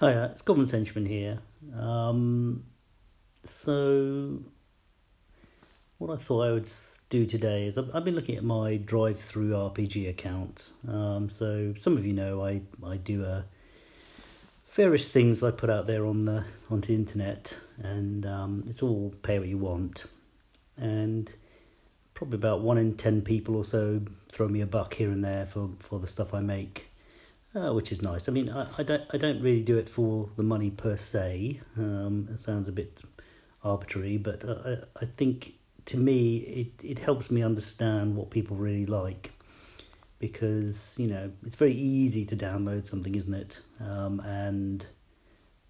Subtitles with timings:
[0.00, 1.40] Hi, uh, it's Goblin Henchman here.
[1.78, 2.64] Um,
[3.44, 4.38] so,
[5.98, 6.72] what I thought I would
[7.10, 10.70] do today is I've, I've been looking at my DriveThruRPG account.
[10.88, 13.42] Um, so some of you know I I do a uh,
[14.72, 18.82] various things that I put out there on the onto the internet, and um, it's
[18.82, 20.06] all pay what you want,
[20.78, 21.30] and
[22.14, 25.44] probably about one in ten people or so throw me a buck here and there
[25.44, 26.89] for for the stuff I make
[27.54, 28.28] uh, which is nice.
[28.28, 31.60] I mean, I, I don't I don't really do it for the money per se.
[31.76, 33.02] Um, it sounds a bit
[33.62, 35.54] arbitrary, but I I think
[35.86, 39.32] to me it it helps me understand what people really like,
[40.18, 43.60] because you know it's very easy to download something, isn't it?
[43.80, 44.86] Um, and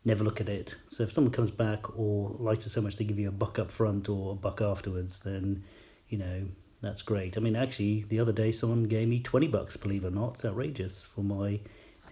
[0.05, 0.77] never look at it.
[0.87, 3.59] So if someone comes back or likes it so much they give you a buck
[3.59, 5.65] up front or a buck afterwards, then
[6.09, 6.49] you know
[6.81, 7.37] that's great.
[7.37, 10.35] I mean, actually, the other day someone gave me 20 bucks, believe it or not.
[10.35, 11.61] It's outrageous for my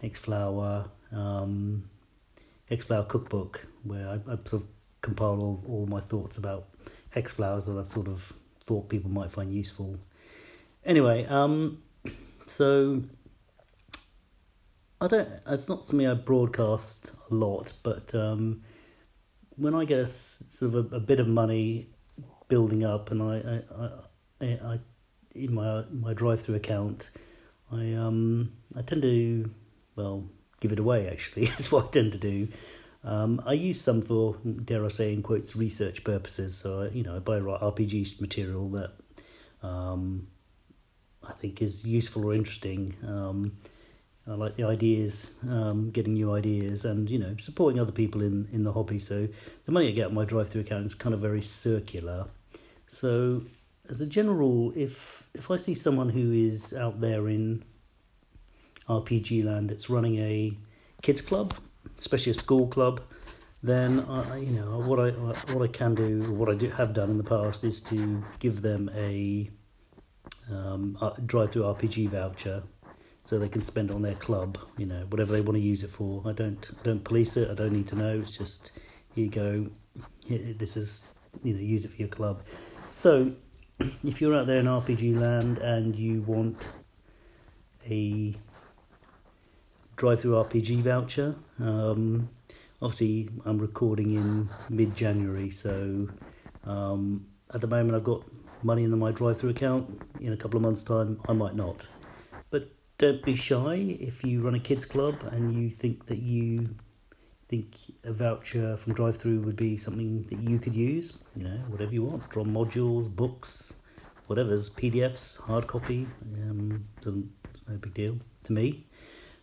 [0.03, 1.89] Hex Flower um,
[2.69, 4.65] cookbook, where I, I sort of
[5.01, 6.69] compile all, all my thoughts about
[7.10, 9.99] hex flowers that I sort of thought people might find useful.
[10.85, 11.82] Anyway, um,
[12.47, 13.03] so
[15.01, 15.29] I don't.
[15.47, 18.63] It's not something I broadcast a lot, but um,
[19.57, 21.88] when I get a, sort of a, a bit of money
[22.49, 23.91] building up, and I, I, I,
[24.47, 24.79] I
[25.35, 27.11] in my my DriveThru account,
[27.73, 29.51] I um I tend to
[29.97, 30.29] well
[30.61, 31.09] give it away.
[31.09, 32.49] Actually, that's what I tend to do.
[33.05, 36.57] Um, I use some for dare I say in quotes research purposes.
[36.57, 38.93] So I, you know I buy RPG material that
[39.63, 40.29] um,
[41.27, 42.97] I think is useful or interesting.
[43.07, 43.59] Um,
[44.27, 48.49] I like the ideas, um, getting new ideas, and you know supporting other people in
[48.53, 48.99] in the hobby.
[48.99, 49.29] So
[49.65, 52.27] the money I get on my DriveThru account is kind of very circular.
[52.89, 53.43] So
[53.91, 57.65] as a general rule, if if I see someone who is out there in
[58.89, 60.57] RPG land that's running a
[61.03, 61.55] kids club,
[61.99, 63.01] especially a school club,
[63.63, 65.11] then I, you know what I
[65.53, 68.62] what I can do, what I do, have done in the past, is to give
[68.62, 69.50] them a
[70.50, 72.62] um, DriveThruRPG voucher,
[73.25, 74.59] so they can spend on their club.
[74.77, 76.22] You know whatever they want to use it for.
[76.27, 77.50] I don't I don't police it.
[77.50, 78.21] I don't need to know.
[78.21, 78.72] It's just
[79.15, 79.71] here you go.
[80.28, 82.43] This is you know use it for your club.
[82.91, 83.34] So
[84.05, 86.69] if you're out there in RPG land and you want
[87.89, 88.34] a
[89.97, 92.28] DriveThruRPG voucher, um,
[92.83, 96.09] obviously I'm recording in mid January, so
[96.65, 98.25] um, at the moment I've got
[98.62, 100.00] money in my DriveThru account.
[100.21, 101.87] In a couple of months' time, I might not.
[102.50, 106.75] But don't be shy if you run a kids club and you think that you
[107.48, 111.22] think a voucher from DriveThru would be something that you could use.
[111.34, 112.28] You know, whatever you want.
[112.28, 113.82] Draw modules, books,
[114.26, 116.06] whatever's PDFs, hard copy.
[116.22, 118.84] Um, doesn't it's no big deal to me.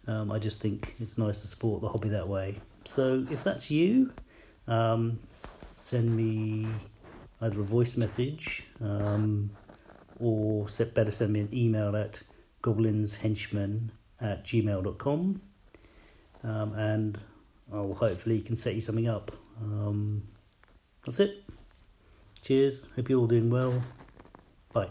[0.07, 2.59] Um, I just think it's nice to support the hobby that way.
[2.85, 4.13] So if that's you,
[4.67, 6.67] um, send me
[7.41, 9.49] either a voice message um,
[10.19, 12.21] or better send me an email at
[12.61, 13.89] goblinshenchman
[14.21, 15.41] at gmail.com
[16.43, 17.17] um, and
[17.73, 19.31] I'll hopefully can set you something up.
[19.61, 20.27] Um,
[21.05, 21.43] that's it.
[22.41, 22.85] Cheers.
[22.95, 23.81] Hope you're all doing well.
[24.73, 24.89] Bye.